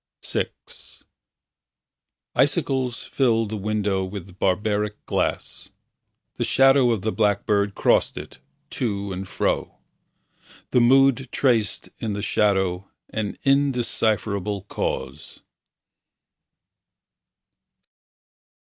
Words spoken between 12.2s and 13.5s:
shadow An